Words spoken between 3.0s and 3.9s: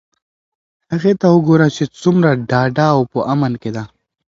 په امن کې ده.